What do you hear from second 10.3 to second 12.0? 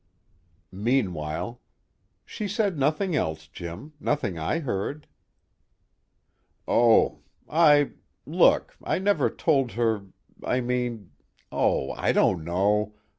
I mean oh,